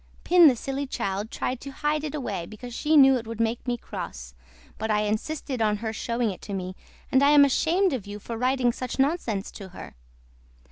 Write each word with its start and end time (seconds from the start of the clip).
PIN 0.23 0.47
THE 0.47 0.55
SILLY 0.55 0.87
CHILD 0.87 1.29
TRIED 1.29 1.59
TO 1.61 1.71
HIDE 1.73 2.03
IT 2.03 2.15
AWAY 2.15 2.47
BECAUSE 2.47 2.73
SHE 2.73 2.97
KNEW 2.97 3.17
IT 3.17 3.27
WOULD 3.27 3.39
MAKE 3.39 3.67
ME 3.67 3.77
CROSS 3.77 4.33
BUT 4.79 4.89
I 4.89 5.01
INSISTED 5.05 5.61
ON 5.61 5.77
HER 5.77 5.93
SHOWING 5.93 6.31
IT 6.31 6.41
TO 6.41 6.55
ME 6.55 6.75
AND 7.11 7.21
I 7.21 7.29
AM 7.29 7.45
ASHAMED 7.45 7.93
OF 7.93 8.07
YOU 8.07 8.17
FOR 8.17 8.35
WRITING 8.35 8.73
SUCH 8.73 8.97
NONSENSE 8.97 9.51
TO 9.51 9.69
HER. 9.69 9.93